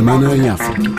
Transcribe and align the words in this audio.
semana 0.00 0.34
em 0.34 0.48
África. 0.48 0.90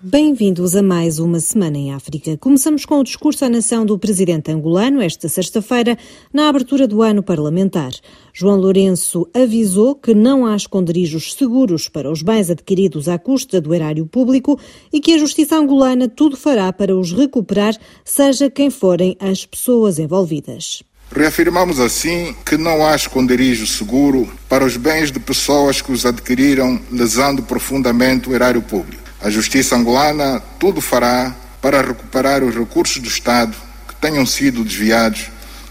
Bem-vindos 0.00 0.74
a 0.74 0.82
mais 0.82 1.20
uma 1.20 1.38
Semana 1.38 1.78
em 1.78 1.92
África. 1.92 2.36
Começamos 2.36 2.84
com 2.84 2.98
o 2.98 3.04
discurso 3.04 3.44
à 3.44 3.48
nação 3.48 3.86
do 3.86 3.96
presidente 3.96 4.50
angolano 4.50 5.00
esta 5.00 5.28
sexta-feira, 5.28 5.96
na 6.32 6.48
abertura 6.48 6.88
do 6.88 7.02
ano 7.02 7.22
parlamentar. 7.22 7.92
João 8.32 8.56
Lourenço 8.56 9.28
avisou 9.32 9.94
que 9.94 10.12
não 10.12 10.44
há 10.44 10.56
esconderijos 10.56 11.34
seguros 11.34 11.88
para 11.88 12.10
os 12.10 12.20
bens 12.20 12.50
adquiridos 12.50 13.08
à 13.08 13.16
custa 13.16 13.60
do 13.60 13.72
erário 13.72 14.04
público 14.04 14.58
e 14.92 15.00
que 15.00 15.12
a 15.12 15.18
justiça 15.18 15.56
angolana 15.56 16.08
tudo 16.08 16.36
fará 16.36 16.72
para 16.72 16.96
os 16.96 17.12
recuperar, 17.12 17.76
seja 18.04 18.50
quem 18.50 18.70
forem 18.70 19.16
as 19.20 19.46
pessoas 19.46 20.00
envolvidas. 20.00 20.82
Reafirmamos 21.12 21.80
assim 21.80 22.36
que 22.46 22.56
não 22.56 22.86
há 22.86 22.94
esconderijo 22.94 23.66
seguro 23.66 24.32
para 24.48 24.64
os 24.64 24.76
bens 24.76 25.10
de 25.10 25.18
pessoas 25.18 25.82
que 25.82 25.90
os 25.90 26.06
adquiriram 26.06 26.80
lesando 26.88 27.42
profundamente 27.42 28.28
o 28.28 28.34
erário 28.34 28.62
público. 28.62 29.02
A 29.20 29.28
justiça 29.28 29.74
angolana 29.74 30.40
tudo 30.58 30.80
fará 30.80 31.34
para 31.60 31.82
recuperar 31.82 32.44
os 32.44 32.54
recursos 32.54 32.98
do 32.98 33.08
Estado 33.08 33.56
que 33.88 33.96
tenham 33.96 34.24
sido 34.24 34.62
desviados, 34.62 35.26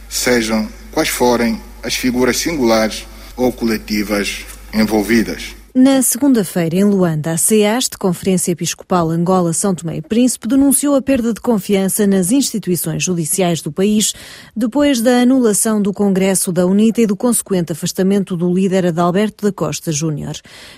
sejam 0.09 0.67
quais 0.91 1.09
forem 1.09 1.59
as 1.81 1.95
figuras 1.95 2.37
singulares 2.37 3.07
ou 3.37 3.51
coletivas 3.53 4.45
envolvidas. 4.73 5.58
Na 5.81 6.01
segunda-feira, 6.01 6.75
em 6.75 6.83
Luanda, 6.83 7.31
a 7.31 7.37
CEAST, 7.37 7.97
Conferência 7.97 8.51
Episcopal 8.51 9.09
Angola-São 9.11 9.73
Tomé 9.73 9.95
e 9.95 10.01
Príncipe, 10.01 10.45
denunciou 10.45 10.93
a 10.93 11.01
perda 11.01 11.33
de 11.33 11.39
confiança 11.39 12.05
nas 12.05 12.33
instituições 12.33 13.01
judiciais 13.01 13.61
do 13.61 13.71
país 13.71 14.13
depois 14.53 14.99
da 14.99 15.21
anulação 15.21 15.81
do 15.81 15.93
Congresso 15.93 16.51
da 16.51 16.65
UNITA 16.65 17.03
e 17.03 17.07
do 17.07 17.15
consequente 17.15 17.71
afastamento 17.71 18.35
do 18.35 18.53
líder 18.53 18.87
Adalberto 18.87 19.45
da 19.45 19.53
Costa 19.53 19.89
Júnior. 19.89 20.33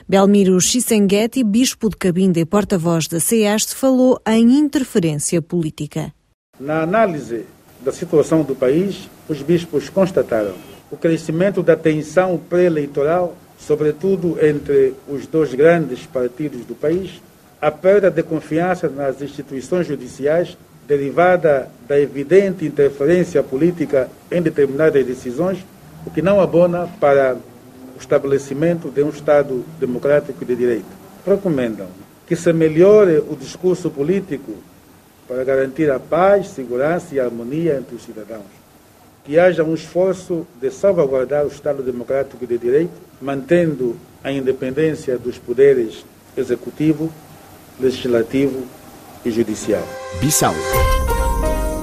Belmiro 0.08 0.62
Chisenguetti, 0.62 1.44
bispo 1.44 1.90
de 1.90 1.98
Cabinda 1.98 2.40
e 2.40 2.46
porta-voz 2.46 3.08
da 3.08 3.20
CEAST, 3.20 3.74
falou 3.74 4.22
em 4.28 4.54
interferência 4.54 5.42
política. 5.42 6.14
Na 6.60 6.84
análise 6.84 7.48
da 7.84 7.92
situação 7.92 8.44
do 8.44 8.56
país, 8.56 9.10
os 9.28 9.42
bispos 9.42 9.90
constataram 9.90 10.54
o 10.92 10.96
crescimento 10.96 11.64
da 11.64 11.76
tensão 11.76 12.40
pré-eleitoral 12.48 13.36
sobretudo 13.66 14.38
entre 14.44 14.96
os 15.08 15.28
dois 15.28 15.54
grandes 15.54 16.06
partidos 16.06 16.66
do 16.66 16.74
país, 16.74 17.22
a 17.62 17.70
perda 17.70 18.10
de 18.10 18.24
confiança 18.24 18.90
nas 18.90 19.22
instituições 19.22 19.86
judiciais, 19.86 20.58
derivada 20.88 21.70
da 21.88 22.00
evidente 22.00 22.66
interferência 22.66 23.42
política 23.44 24.10
em 24.32 24.42
determinadas 24.42 25.06
decisões, 25.06 25.60
o 26.06 26.10
que 26.10 26.22
não 26.22 26.42
abona 26.42 26.90
para 27.00 27.36
o 27.96 28.00
estabelecimento 28.00 28.90
de 28.90 29.04
um 29.04 29.10
Estado 29.10 29.64
democrático 29.80 30.44
de 30.44 30.56
direito. 30.56 31.02
Recomendam 31.26 31.88
que 32.26 32.36
se 32.36 32.52
melhore 32.52 33.20
o 33.30 33.36
discurso 33.36 33.92
político 33.92 34.54
para 35.28 35.44
garantir 35.44 35.92
a 35.92 36.00
paz, 36.00 36.48
segurança 36.48 37.14
e 37.14 37.20
harmonia 37.20 37.78
entre 37.78 37.96
os 37.96 38.04
cidadãos 38.04 38.61
que 39.24 39.38
haja 39.38 39.64
um 39.64 39.74
esforço 39.74 40.46
de 40.60 40.72
salvaguardar 40.72 41.46
o 41.46 41.48
Estado 41.48 41.84
Democrático 41.84 42.46
de 42.46 42.58
Direito, 42.58 42.94
mantendo 43.22 43.96
a 44.24 44.32
independência 44.32 45.18
dos 45.18 45.38
poderes 45.38 46.06
executivo, 46.36 47.12
legislativo 47.80 48.66
e 49.26 49.32
judicial. 49.32 49.84
Bissau 50.20 50.54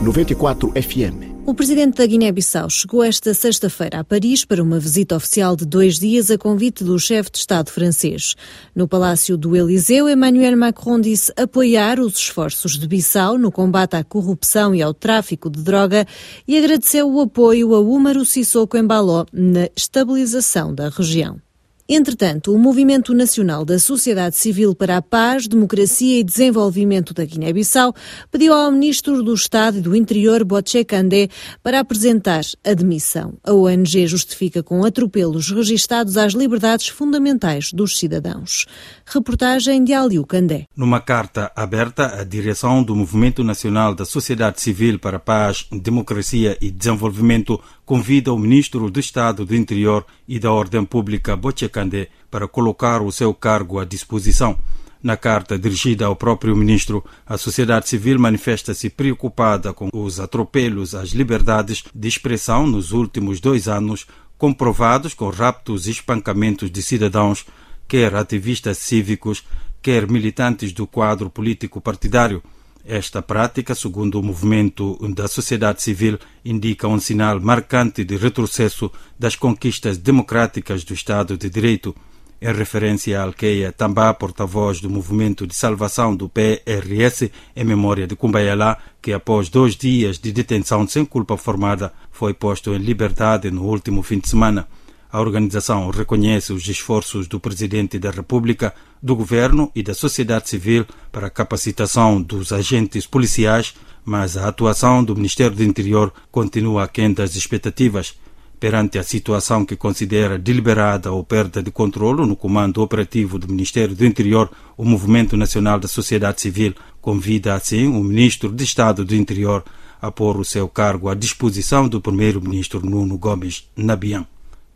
94 0.02 0.72
FM 0.80 1.27
o 1.48 1.54
presidente 1.54 1.96
da 1.96 2.04
Guiné-Bissau 2.04 2.68
chegou 2.68 3.02
esta 3.02 3.32
sexta-feira 3.32 4.00
a 4.00 4.04
Paris 4.04 4.44
para 4.44 4.62
uma 4.62 4.78
visita 4.78 5.16
oficial 5.16 5.56
de 5.56 5.64
dois 5.64 5.98
dias 5.98 6.30
a 6.30 6.36
convite 6.36 6.84
do 6.84 6.98
chefe 6.98 7.30
de 7.30 7.38
Estado 7.38 7.70
francês. 7.70 8.34
No 8.74 8.86
Palácio 8.86 9.34
do 9.34 9.56
Eliseu, 9.56 10.10
Emmanuel 10.10 10.58
Macron 10.58 11.00
disse 11.00 11.32
apoiar 11.38 12.00
os 12.00 12.18
esforços 12.18 12.78
de 12.78 12.86
Bissau 12.86 13.38
no 13.38 13.50
combate 13.50 13.96
à 13.96 14.04
corrupção 14.04 14.74
e 14.74 14.82
ao 14.82 14.92
tráfico 14.92 15.48
de 15.48 15.62
droga 15.62 16.06
e 16.46 16.58
agradeceu 16.58 17.10
o 17.10 17.18
apoio 17.18 17.74
a 17.74 17.80
Umaru 17.80 18.26
Sissoko 18.26 18.76
Embaló 18.76 19.24
na 19.32 19.70
estabilização 19.74 20.74
da 20.74 20.90
região. 20.90 21.47
Entretanto, 21.90 22.52
o 22.52 22.58
Movimento 22.58 23.14
Nacional 23.14 23.64
da 23.64 23.78
Sociedade 23.78 24.36
Civil 24.36 24.74
para 24.74 24.98
a 24.98 25.02
Paz, 25.02 25.48
Democracia 25.48 26.20
e 26.20 26.22
Desenvolvimento 26.22 27.14
da 27.14 27.24
Guiné-Bissau 27.24 27.94
pediu 28.30 28.52
ao 28.52 28.70
Ministro 28.70 29.22
do 29.22 29.32
Estado 29.32 29.78
e 29.78 29.80
do 29.80 29.96
Interior, 29.96 30.44
Botche 30.44 30.84
Kandé, 30.84 31.30
para 31.62 31.80
apresentar 31.80 32.42
a 32.62 32.74
demissão. 32.74 33.38
A 33.42 33.54
ONG 33.54 34.06
justifica 34.06 34.62
com 34.62 34.84
atropelos 34.84 35.50
registados 35.50 36.18
às 36.18 36.34
liberdades 36.34 36.88
fundamentais 36.88 37.72
dos 37.72 37.98
cidadãos. 37.98 38.66
Reportagem 39.06 39.82
de 39.82 39.94
Aliu 39.94 40.26
Kandé. 40.26 40.66
Numa 40.76 41.00
carta 41.00 41.50
aberta, 41.56 42.20
a 42.20 42.22
direção 42.22 42.82
do 42.82 42.94
Movimento 42.94 43.42
Nacional 43.42 43.94
da 43.94 44.04
Sociedade 44.04 44.60
Civil 44.60 44.98
para 44.98 45.16
a 45.16 45.20
Paz, 45.20 45.66
Democracia 45.72 46.54
e 46.60 46.70
Desenvolvimento 46.70 47.58
convida 47.86 48.30
o 48.30 48.38
Ministro 48.38 48.90
do 48.90 49.00
Estado 49.00 49.46
do 49.46 49.56
Interior 49.56 50.04
e 50.28 50.38
da 50.38 50.52
Ordem 50.52 50.84
Pública, 50.84 51.34
Botche 51.34 51.66
Kandé, 51.78 52.08
para 52.28 52.48
colocar 52.48 53.00
o 53.02 53.12
seu 53.12 53.32
cargo 53.32 53.78
à 53.78 53.84
disposição. 53.84 54.58
Na 55.00 55.16
carta 55.16 55.56
dirigida 55.56 56.06
ao 56.06 56.16
próprio 56.16 56.56
ministro, 56.56 57.04
a 57.24 57.38
sociedade 57.38 57.88
civil 57.88 58.18
manifesta-se 58.18 58.90
preocupada 58.90 59.72
com 59.72 59.88
os 59.92 60.18
atropelos 60.18 60.92
às 60.92 61.10
liberdades 61.10 61.84
de 61.94 62.08
expressão 62.08 62.66
nos 62.66 62.90
últimos 62.90 63.38
dois 63.38 63.68
anos, 63.68 64.08
comprovados 64.36 65.14
com 65.14 65.30
raptos 65.30 65.86
e 65.86 65.92
espancamentos 65.92 66.68
de 66.68 66.82
cidadãos, 66.82 67.46
quer 67.86 68.12
ativistas 68.16 68.78
cívicos, 68.78 69.44
quer 69.80 70.10
militantes 70.10 70.72
do 70.72 70.84
quadro 70.84 71.30
político 71.30 71.80
partidário. 71.80 72.42
Esta 72.90 73.20
prática, 73.20 73.74
segundo 73.74 74.18
o 74.18 74.22
movimento 74.22 74.96
da 75.14 75.28
sociedade 75.28 75.82
civil, 75.82 76.18
indica 76.42 76.88
um 76.88 76.98
sinal 76.98 77.38
marcante 77.38 78.02
de 78.02 78.16
retrocesso 78.16 78.90
das 79.18 79.36
conquistas 79.36 79.98
democráticas 79.98 80.84
do 80.84 80.94
Estado 80.94 81.36
de 81.36 81.50
Direito. 81.50 81.94
Em 82.40 82.50
referência 82.50 83.20
a 83.20 83.24
Alqueia 83.24 83.70
Tambá, 83.72 84.14
porta-voz 84.14 84.80
do 84.80 84.88
movimento 84.88 85.46
de 85.46 85.54
salvação 85.54 86.16
do 86.16 86.30
PRS, 86.30 87.30
em 87.54 87.64
memória 87.64 88.06
de 88.06 88.16
Cumbayalá, 88.16 88.78
que 89.02 89.12
após 89.12 89.50
dois 89.50 89.76
dias 89.76 90.18
de 90.18 90.32
detenção 90.32 90.88
sem 90.88 91.04
culpa 91.04 91.36
formada 91.36 91.92
foi 92.10 92.32
posto 92.32 92.72
em 92.72 92.78
liberdade 92.78 93.50
no 93.50 93.64
último 93.64 94.02
fim 94.02 94.18
de 94.18 94.30
semana. 94.30 94.66
A 95.10 95.20
organização 95.20 95.88
reconhece 95.88 96.52
os 96.52 96.68
esforços 96.68 97.26
do 97.26 97.40
Presidente 97.40 97.98
da 97.98 98.10
República, 98.10 98.74
do 99.02 99.16
Governo 99.16 99.72
e 99.74 99.82
da 99.82 99.94
sociedade 99.94 100.50
civil 100.50 100.84
para 101.10 101.28
a 101.28 101.30
capacitação 101.30 102.20
dos 102.20 102.52
agentes 102.52 103.06
policiais, 103.06 103.74
mas 104.04 104.36
a 104.36 104.46
atuação 104.46 105.02
do 105.02 105.16
Ministério 105.16 105.56
do 105.56 105.64
Interior 105.64 106.12
continua 106.30 106.84
aquém 106.84 107.10
das 107.10 107.36
expectativas. 107.36 108.16
Perante 108.60 108.98
a 108.98 109.02
situação 109.02 109.64
que 109.64 109.76
considera 109.76 110.38
deliberada 110.38 111.10
ou 111.10 111.24
perda 111.24 111.62
de 111.62 111.70
controle 111.70 112.26
no 112.26 112.36
comando 112.36 112.82
operativo 112.82 113.38
do 113.38 113.48
Ministério 113.48 113.94
do 113.94 114.04
Interior, 114.04 114.50
o 114.76 114.84
Movimento 114.84 115.38
Nacional 115.38 115.80
da 115.80 115.88
Sociedade 115.88 116.42
Civil 116.42 116.74
convida 117.00 117.54
assim 117.54 117.86
o 117.86 118.02
Ministro 118.04 118.52
de 118.52 118.62
Estado 118.62 119.06
do 119.06 119.14
Interior 119.14 119.64
a 120.02 120.10
pôr 120.10 120.36
o 120.38 120.44
seu 120.44 120.68
cargo 120.68 121.08
à 121.08 121.14
disposição 121.14 121.88
do 121.88 121.98
Primeiro-Ministro 121.98 122.84
Nuno 122.84 123.16
Gomes 123.16 123.70
Nabian 123.74 124.26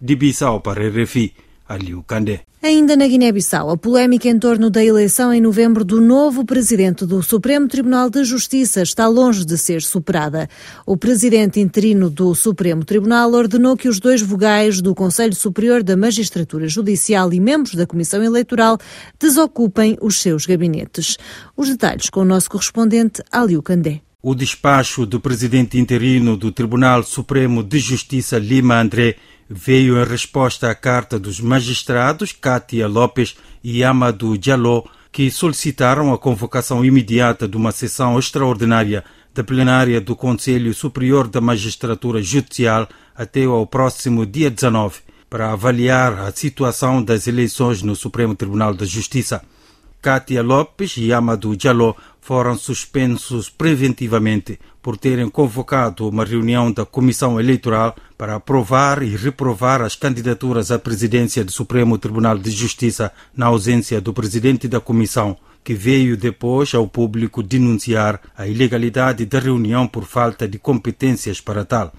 de 0.02 0.16
Bissau 0.16 0.60
para 0.60 0.88
RFI, 0.88 1.32
Aliu. 1.68 2.04
Ainda 2.60 2.96
na 2.96 3.06
Guiné-Bissau, 3.06 3.70
a 3.70 3.76
polémica 3.76 4.28
em 4.28 4.38
torno 4.38 4.68
da 4.68 4.84
eleição 4.84 5.32
em 5.32 5.40
novembro 5.40 5.84
do 5.84 6.00
novo 6.00 6.44
presidente 6.44 7.06
do 7.06 7.22
Supremo 7.22 7.66
Tribunal 7.68 8.10
de 8.10 8.24
Justiça 8.24 8.82
está 8.82 9.06
longe 9.06 9.44
de 9.44 9.56
ser 9.56 9.80
superada. 9.80 10.48
O 10.84 10.96
presidente 10.96 11.60
interino 11.60 12.10
do 12.10 12.34
Supremo 12.34 12.84
Tribunal 12.84 13.32
ordenou 13.32 13.76
que 13.76 13.88
os 13.88 14.00
dois 14.00 14.20
vogais 14.20 14.82
do 14.82 14.94
Conselho 14.94 15.34
Superior 15.34 15.82
da 15.82 15.96
Magistratura 15.96 16.68
Judicial 16.68 17.32
e 17.32 17.40
membros 17.40 17.74
da 17.74 17.86
Comissão 17.86 18.22
Eleitoral 18.22 18.78
desocupem 19.18 19.96
os 20.00 20.20
seus 20.20 20.44
gabinetes. 20.44 21.16
Os 21.56 21.68
detalhes 21.68 22.10
com 22.10 22.20
o 22.20 22.24
nosso 22.24 22.50
correspondente 22.50 23.22
Aliu 23.30 23.62
Kandé. 23.62 24.02
O 24.24 24.36
despacho 24.36 25.04
do 25.04 25.18
presidente 25.18 25.78
interino 25.78 26.36
do 26.36 26.52
Tribunal 26.52 27.02
Supremo 27.02 27.60
de 27.60 27.80
Justiça, 27.80 28.38
Lima 28.38 28.80
André, 28.80 29.16
veio 29.54 30.00
em 30.00 30.04
resposta 30.04 30.70
à 30.70 30.74
carta 30.74 31.18
dos 31.18 31.40
magistrados 31.40 32.32
Kátia 32.32 32.88
Lopes 32.88 33.36
e 33.62 33.84
Amadou 33.84 34.36
Diallo, 34.36 34.88
que 35.10 35.30
solicitaram 35.30 36.12
a 36.12 36.18
convocação 36.18 36.84
imediata 36.84 37.46
de 37.46 37.56
uma 37.56 37.70
sessão 37.70 38.18
extraordinária 38.18 39.04
da 39.34 39.44
plenária 39.44 40.00
do 40.00 40.16
Conselho 40.16 40.72
Superior 40.72 41.28
da 41.28 41.40
Magistratura 41.40 42.22
Judicial 42.22 42.88
até 43.14 43.44
ao 43.44 43.66
próximo 43.66 44.24
dia 44.24 44.50
19 44.50 45.00
para 45.28 45.52
avaliar 45.52 46.18
a 46.18 46.32
situação 46.32 47.02
das 47.02 47.26
eleições 47.26 47.82
no 47.82 47.96
Supremo 47.96 48.34
Tribunal 48.34 48.74
da 48.74 48.84
Justiça. 48.84 49.42
Kátia 50.02 50.42
Lopes 50.42 50.96
e 50.96 51.12
Amadou 51.12 51.54
Diallo 51.54 51.96
foram 52.20 52.56
suspensos 52.56 53.48
preventivamente 53.48 54.58
por 54.82 54.96
terem 54.96 55.30
convocado 55.30 56.08
uma 56.08 56.24
reunião 56.24 56.72
da 56.72 56.84
Comissão 56.84 57.38
Eleitoral 57.38 57.94
para 58.18 58.34
aprovar 58.34 59.00
e 59.04 59.14
reprovar 59.16 59.80
as 59.80 59.94
candidaturas 59.94 60.72
à 60.72 60.78
presidência 60.78 61.44
do 61.44 61.52
Supremo 61.52 61.96
Tribunal 61.98 62.36
de 62.36 62.50
Justiça 62.50 63.12
na 63.32 63.46
ausência 63.46 64.00
do 64.00 64.12
presidente 64.12 64.66
da 64.66 64.80
comissão, 64.80 65.36
que 65.62 65.72
veio 65.72 66.16
depois 66.16 66.74
ao 66.74 66.88
público 66.88 67.40
denunciar 67.40 68.20
a 68.36 68.48
ilegalidade 68.48 69.24
da 69.24 69.38
reunião 69.38 69.86
por 69.86 70.02
falta 70.04 70.48
de 70.48 70.58
competências 70.58 71.40
para 71.40 71.64
tal. 71.64 71.92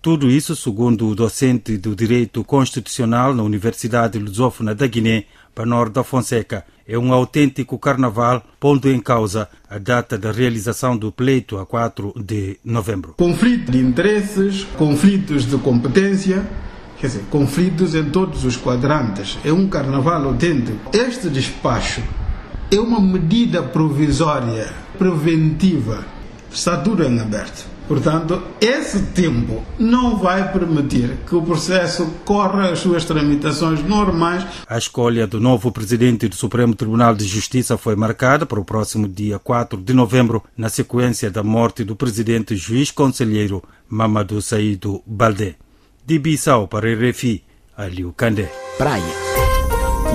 Tudo 0.00 0.30
isso, 0.30 0.54
segundo 0.54 1.08
o 1.08 1.14
docente 1.14 1.76
do 1.76 1.94
Direito 1.94 2.44
Constitucional 2.44 3.34
na 3.34 3.42
Universidade 3.42 4.16
Lusófona 4.16 4.72
da 4.72 4.86
Guiné, 4.86 5.24
Panor 5.52 5.90
da 5.90 6.04
Fonseca, 6.04 6.64
é 6.86 6.96
um 6.96 7.12
autêntico 7.12 7.76
carnaval, 7.80 8.44
pondo 8.60 8.88
em 8.88 9.00
causa 9.00 9.48
a 9.68 9.76
data 9.76 10.16
da 10.16 10.30
realização 10.30 10.96
do 10.96 11.10
pleito 11.10 11.58
a 11.58 11.66
4 11.66 12.14
de 12.16 12.60
novembro. 12.64 13.14
Conflito 13.18 13.72
de 13.72 13.78
interesses, 13.78 14.62
conflitos 14.78 15.44
de 15.44 15.58
competência, 15.58 16.48
quer 17.00 17.08
dizer, 17.08 17.24
conflitos 17.28 17.96
em 17.96 18.04
todos 18.04 18.44
os 18.44 18.56
quadrantes. 18.56 19.36
É 19.44 19.52
um 19.52 19.66
carnaval 19.66 20.26
autêntico. 20.26 20.78
Este 20.96 21.28
despacho 21.28 22.02
é 22.70 22.78
uma 22.78 23.00
medida 23.00 23.64
provisória, 23.64 24.72
preventiva, 24.96 26.06
está 26.52 26.76
tudo 26.76 27.02
em 27.02 27.18
aberto. 27.18 27.77
Portanto, 27.88 28.42
esse 28.60 29.00
tempo 29.14 29.64
não 29.78 30.18
vai 30.18 30.52
permitir 30.52 31.16
que 31.26 31.34
o 31.34 31.40
processo 31.40 32.06
corra 32.24 32.70
as 32.70 32.80
suas 32.80 33.04
tramitações 33.06 33.82
normais. 33.82 34.44
A 34.68 34.76
escolha 34.76 35.26
do 35.26 35.40
novo 35.40 35.72
presidente 35.72 36.28
do 36.28 36.36
Supremo 36.36 36.74
Tribunal 36.74 37.14
de 37.14 37.24
Justiça 37.26 37.78
foi 37.78 37.96
marcada 37.96 38.44
para 38.44 38.60
o 38.60 38.64
próximo 38.64 39.08
dia 39.08 39.38
4 39.38 39.80
de 39.80 39.94
novembro, 39.94 40.44
na 40.54 40.68
sequência 40.68 41.30
da 41.30 41.42
morte 41.42 41.82
do 41.82 41.96
presidente 41.96 42.54
juiz 42.54 42.90
conselheiro 42.90 43.62
Mamadou 43.88 44.42
Saído 44.42 45.02
Baldé. 45.06 45.54
De 46.04 46.18
Bissau 46.18 46.68
para 46.68 46.92
RFI, 46.92 47.42
Aliu 47.74 48.12
Candé. 48.12 48.52
Praia 48.76 49.02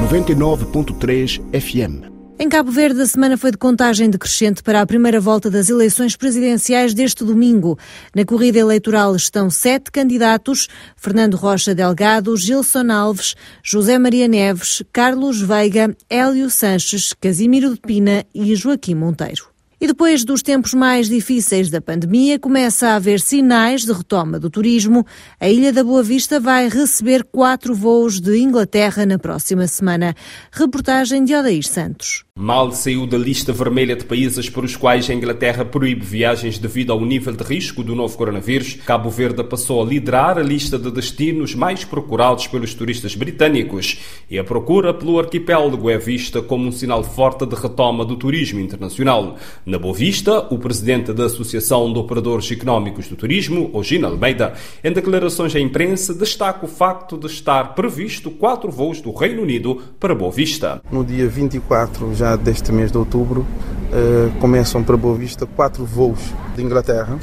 99.3 0.10 1.42
FM 1.60 2.13
em 2.40 2.50
Cabo 2.50 2.72
Verde, 2.72 3.02
a 3.02 3.06
semana 3.06 3.38
foi 3.38 3.52
de 3.52 3.58
contagem 3.58 4.10
decrescente 4.10 4.64
para 4.64 4.82
a 4.82 4.86
primeira 4.86 5.20
volta 5.20 5.50
das 5.50 5.70
eleições 5.70 6.16
presidenciais 6.16 6.94
deste 6.94 7.24
domingo. 7.24 7.78
Na 8.16 8.26
corrida 8.26 8.60
eleitoral 8.60 9.16
estão 9.16 9.50
sete 9.50 9.92
candidatos: 9.92 10.68
Fernando 10.98 11.36
Rocha 11.36 11.76
Delgado, 11.76 12.36
Gilson 12.36 12.92
Alves, 12.92 13.36
José 13.64 13.98
Maria 14.00 14.28
Neves, 14.28 14.82
Carlos 14.92 15.42
Veiga, 15.42 15.96
Hélio 16.10 16.50
Sanches, 16.50 17.14
Casimiro 17.14 17.74
de 17.74 17.80
Pina 17.80 18.26
e 18.34 18.56
Joaquim 18.56 18.96
Monteiro. 18.96 19.53
E 19.84 19.88
depois 19.88 20.24
dos 20.24 20.42
tempos 20.42 20.74
mais 20.74 21.10
difíceis 21.10 21.70
da 21.70 21.82
pandemia, 21.82 22.40
começa 22.40 22.88
a 22.88 22.96
haver 22.96 23.20
sinais 23.20 23.82
de 23.82 23.92
retoma 23.92 24.40
do 24.40 24.50
turismo. 24.50 25.06
A 25.38 25.50
Ilha 25.50 25.74
da 25.74 25.84
Boa 25.84 26.02
Vista 26.02 26.40
vai 26.40 26.70
receber 26.70 27.26
quatro 27.26 27.76
voos 27.76 28.22
de 28.22 28.38
Inglaterra 28.38 29.06
na 29.06 29.20
próxima 29.20 29.68
semana. 29.68 30.16
Reportagem 30.54 31.26
de 31.26 31.36
Odair 31.36 31.68
Santos. 31.68 32.24
Mal 32.36 32.72
saiu 32.72 33.06
da 33.06 33.16
lista 33.16 33.54
vermelha 33.54 33.96
de 33.96 34.06
países 34.06 34.50
para 34.50 34.66
os 34.66 34.76
quais 34.76 35.08
a 35.08 35.14
Inglaterra 35.14 35.64
proíbe 35.64 36.04
viagens 36.04 36.58
devido 36.58 36.92
ao 36.92 37.00
nível 37.06 37.32
de 37.32 37.44
risco 37.44 37.84
do 37.84 37.94
novo 37.94 38.18
coronavírus, 38.18 38.74
Cabo 38.88 39.08
Verde 39.12 39.44
passou 39.44 39.84
a 39.84 39.86
liderar 39.86 40.40
a 40.40 40.42
lista 40.42 40.80
de 40.80 40.90
destinos 40.90 41.54
mais 41.54 41.86
procurados 41.86 42.48
pelos 42.48 42.74
turistas 42.74 43.14
britânicos 43.14 44.00
e 44.32 44.40
a 44.40 44.44
procura 44.44 44.96
pelo 44.96 45.20
arquipélago 45.20 45.92
é 45.92 46.00
vista 46.00 46.42
como 46.42 46.66
um 46.66 46.72
sinal 46.72 47.04
forte 47.04 47.46
de 47.46 47.54
retoma 47.54 48.04
do 48.04 48.16
turismo 48.16 48.60
internacional. 48.60 49.38
Na 49.74 49.80
Boa 49.80 49.96
Vista, 49.96 50.38
o 50.54 50.60
presidente 50.60 51.12
da 51.14 51.26
Associação 51.26 51.92
de 51.92 51.98
Operadores 51.98 52.52
Económicos 52.52 53.08
do 53.08 53.16
Turismo, 53.16 53.72
Ogina 53.74 54.08
Almeida, 54.08 54.54
em 54.84 54.94
declarações 54.94 55.56
à 55.56 55.60
imprensa, 55.60 56.14
destaca 56.14 56.64
o 56.64 56.68
facto 56.68 57.18
de 57.18 57.26
estar 57.26 57.74
previsto 57.74 58.30
quatro 58.30 58.70
voos 58.70 59.02
do 59.02 59.12
Reino 59.12 59.42
Unido 59.42 59.82
para 60.00 60.14
Boa 60.14 60.32
Vista. 60.32 60.80
No 60.92 61.04
dia 61.04 61.28
24 61.28 62.14
já 62.14 62.36
deste 62.36 62.72
mês 62.72 62.92
de 62.92 63.00
outubro, 63.00 63.42
uh, 63.42 64.40
começam 64.40 64.84
para 64.84 64.96
Boa 64.96 65.16
Vista 65.16 65.48
quatro 65.48 65.84
voos 65.86 66.20
de 66.56 66.62
Inglaterra 66.62 67.18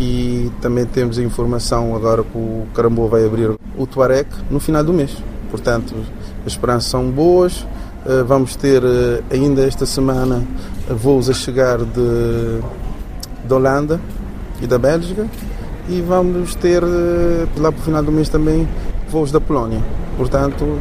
e 0.00 0.50
também 0.62 0.86
temos 0.86 1.18
a 1.18 1.22
informação 1.22 1.94
agora 1.94 2.22
que 2.22 2.38
o 2.38 2.66
Carambo 2.72 3.06
vai 3.06 3.26
abrir 3.26 3.50
o 3.76 3.86
Tuareg 3.86 4.30
no 4.50 4.58
final 4.58 4.82
do 4.82 4.94
mês. 4.94 5.14
Portanto, 5.50 5.94
as 6.46 6.52
esperanças 6.52 6.90
são 6.90 7.10
boas. 7.10 7.66
Uh, 8.06 8.24
vamos 8.24 8.54
ter 8.54 8.84
uh, 8.84 9.20
ainda 9.32 9.66
esta 9.66 9.84
semana 9.84 10.40
voos 10.88 11.28
a 11.28 11.32
chegar 11.32 11.78
de, 11.78 12.60
de 13.44 13.52
Holanda 13.52 14.00
e 14.62 14.66
da 14.66 14.78
Bélgica 14.78 15.26
e 15.88 16.00
vamos 16.02 16.54
ter 16.54 16.84
lá 17.56 17.72
para 17.72 17.80
o 17.80 17.82
final 17.82 18.04
do 18.04 18.12
mês 18.12 18.28
também 18.28 18.68
voos 19.08 19.32
da 19.32 19.40
Polónia. 19.40 19.82
Portanto, 20.16 20.78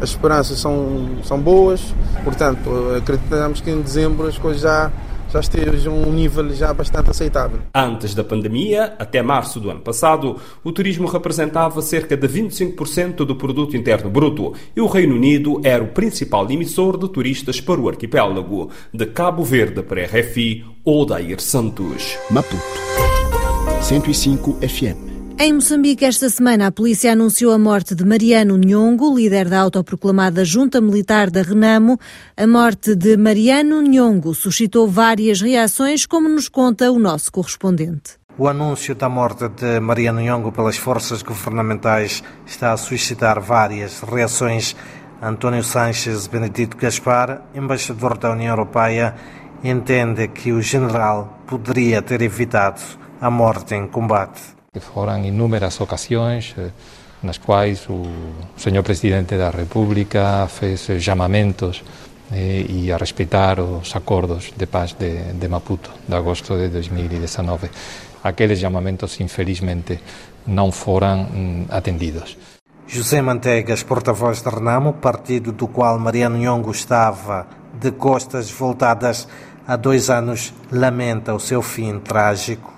as 0.00 0.10
esperanças 0.10 0.60
são, 0.60 1.08
são 1.24 1.40
boas, 1.40 1.80
portanto, 2.22 2.70
acreditamos 2.96 3.60
que 3.60 3.70
em 3.70 3.80
dezembro 3.80 4.28
as 4.28 4.38
coisas 4.38 4.62
já 4.62 4.90
já 5.32 5.40
estejam 5.40 5.94
um 5.94 6.12
nível 6.12 6.48
já 6.54 6.72
bastante 6.72 7.10
aceitável. 7.10 7.60
Antes 7.74 8.14
da 8.14 8.24
pandemia, 8.24 8.94
até 8.98 9.22
março 9.22 9.60
do 9.60 9.70
ano 9.70 9.80
passado, 9.80 10.36
o 10.64 10.72
turismo 10.72 11.06
representava 11.06 11.80
cerca 11.82 12.16
de 12.16 12.28
25% 12.28 13.24
do 13.24 13.36
produto 13.36 13.76
interno 13.76 14.10
bruto 14.10 14.54
e 14.74 14.80
o 14.80 14.86
Reino 14.86 15.14
Unido 15.14 15.60
era 15.64 15.82
o 15.82 15.88
principal 15.88 16.50
emissor 16.50 16.98
de 16.98 17.08
turistas 17.08 17.60
para 17.60 17.80
o 17.80 17.88
arquipélago. 17.88 18.70
De 18.92 19.06
Cabo 19.06 19.42
Verde 19.42 19.82
para 19.82 20.04
RFI, 20.04 20.64
Odair 20.84 21.40
Santos. 21.40 22.16
Maputo 22.30 22.62
105 23.82 24.58
FM 24.66 25.07
em 25.40 25.52
Moçambique, 25.52 26.04
esta 26.04 26.28
semana, 26.28 26.66
a 26.66 26.72
polícia 26.72 27.12
anunciou 27.12 27.52
a 27.52 27.58
morte 27.58 27.94
de 27.94 28.04
Mariano 28.04 28.58
Nhongo, 28.58 29.14
líder 29.14 29.48
da 29.48 29.60
autoproclamada 29.60 30.44
Junta 30.44 30.80
Militar 30.80 31.30
da 31.30 31.42
Renamo. 31.42 31.96
A 32.36 32.44
morte 32.44 32.96
de 32.96 33.16
Mariano 33.16 33.80
Nhongo 33.80 34.34
suscitou 34.34 34.88
várias 34.88 35.40
reações, 35.40 36.06
como 36.06 36.28
nos 36.28 36.48
conta 36.48 36.90
o 36.90 36.98
nosso 36.98 37.30
correspondente. 37.30 38.18
O 38.36 38.48
anúncio 38.48 38.96
da 38.96 39.08
morte 39.08 39.48
de 39.48 39.78
Mariano 39.78 40.20
Nhongo 40.20 40.50
pelas 40.50 40.76
forças 40.76 41.22
governamentais 41.22 42.20
está 42.44 42.72
a 42.72 42.76
suscitar 42.76 43.40
várias 43.40 44.00
reações. 44.00 44.74
António 45.22 45.62
Sanches 45.62 46.26
Benedito 46.26 46.76
Gaspar, 46.76 47.42
embaixador 47.54 48.18
da 48.18 48.32
União 48.32 48.50
Europeia, 48.50 49.14
entende 49.62 50.26
que 50.26 50.50
o 50.50 50.60
general 50.60 51.38
poderia 51.46 52.02
ter 52.02 52.22
evitado 52.22 52.80
a 53.20 53.30
morte 53.30 53.76
em 53.76 53.86
combate. 53.86 54.57
Foram 54.80 55.24
inúmeras 55.24 55.80
ocasiões 55.80 56.54
eh, 56.58 56.70
nas 57.22 57.38
quais 57.38 57.88
o 57.88 58.02
senhor 58.56 58.82
presidente 58.82 59.36
da 59.36 59.50
República 59.50 60.46
fez 60.48 60.88
chamamentos 61.00 61.82
eh, 62.32 62.64
e 62.68 62.92
a 62.92 62.96
respeitar 62.96 63.60
os 63.60 63.94
acordos 63.96 64.52
de 64.56 64.66
paz 64.66 64.92
de, 64.92 65.32
de 65.34 65.48
Maputo 65.48 65.90
de 66.06 66.14
agosto 66.14 66.56
de 66.56 66.68
2019. 66.68 67.70
Aqueles 68.22 68.58
chamamentos, 68.58 69.20
infelizmente, 69.20 69.98
não 70.46 70.70
foram 70.70 71.22
hum, 71.22 71.66
atendidos. 71.70 72.36
José 72.86 73.20
Manteigas, 73.20 73.82
porta-voz 73.82 74.42
de 74.42 74.48
Renamo, 74.48 74.94
partido 74.94 75.52
do 75.52 75.68
qual 75.68 75.98
Mariano 75.98 76.38
Nhongo 76.38 76.70
estava 76.70 77.46
de 77.78 77.92
costas 77.92 78.50
voltadas 78.50 79.28
há 79.66 79.76
dois 79.76 80.08
anos, 80.08 80.54
lamenta 80.72 81.34
o 81.34 81.40
seu 81.40 81.60
fim 81.60 81.98
trágico 82.00 82.77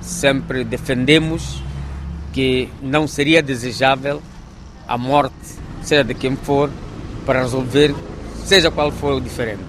sempre 0.00 0.64
defendemos 0.64 1.62
que 2.32 2.68
não 2.82 3.06
seria 3.06 3.42
desejável 3.42 4.22
a 4.86 4.96
morte, 4.96 5.34
seja 5.82 6.04
de 6.04 6.14
quem 6.14 6.36
for, 6.36 6.70
para 7.26 7.42
resolver, 7.42 7.94
seja 8.44 8.70
qual 8.70 8.90
for 8.90 9.14
o 9.14 9.20
diferente. 9.20 9.62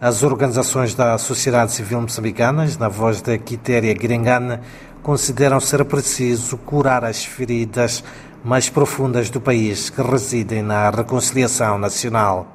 As 0.00 0.22
organizações 0.22 0.94
da 0.94 1.18
sociedade 1.18 1.72
civil 1.72 2.00
moçambicanas, 2.00 2.76
na 2.76 2.88
voz 2.88 3.20
da 3.20 3.36
Quitéria 3.36 3.92
Gringana, 3.94 4.60
consideram 5.02 5.58
ser 5.58 5.84
preciso 5.84 6.56
curar 6.58 7.04
as 7.04 7.24
feridas 7.24 8.04
mais 8.44 8.68
profundas 8.68 9.30
do 9.30 9.40
país 9.40 9.90
que 9.90 10.00
residem 10.00 10.62
na 10.62 10.90
reconciliação 10.90 11.78
nacional. 11.78 12.46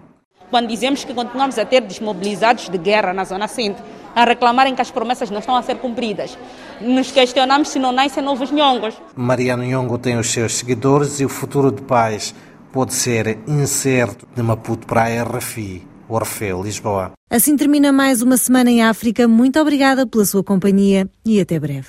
Quando 0.49 0.67
dizemos 0.67 1.03
que 1.03 1.13
continuamos 1.13 1.57
a 1.57 1.65
ter 1.65 1.81
desmobilizados 1.81 2.69
de 2.69 2.77
guerra 2.77 3.11
na 3.11 3.25
Zona 3.25 3.47
Centro, 3.47 3.83
a 4.15 4.25
reclamarem 4.25 4.75
que 4.75 4.81
as 4.81 4.91
promessas 4.91 5.29
não 5.29 5.39
estão 5.39 5.55
a 5.55 5.61
ser 5.61 5.75
cumpridas. 5.77 6.37
Nos 6.81 7.11
questionamos 7.11 7.69
se 7.69 7.79
não 7.79 7.91
nascem 7.91 8.23
novos 8.23 8.51
nhongos. 8.51 8.95
Mariano 9.15 9.63
Nhongo 9.63 9.97
tem 9.97 10.17
os 10.17 10.31
seus 10.31 10.55
seguidores 10.55 11.19
e 11.19 11.25
o 11.25 11.29
futuro 11.29 11.71
de 11.71 11.81
paz 11.81 12.33
pode 12.71 12.93
ser 12.93 13.37
incerto 13.47 14.27
de 14.35 14.41
Maputo 14.41 14.87
para 14.87 15.03
a 15.03 15.23
RFI. 15.23 15.87
Orfeu, 16.09 16.61
Lisboa. 16.61 17.13
Assim 17.29 17.55
termina 17.55 17.91
mais 17.91 18.21
uma 18.21 18.37
semana 18.37 18.69
em 18.69 18.83
África. 18.83 19.27
Muito 19.27 19.59
obrigada 19.59 20.05
pela 20.05 20.25
sua 20.25 20.43
companhia 20.43 21.09
e 21.25 21.39
até 21.39 21.59
breve. 21.59 21.87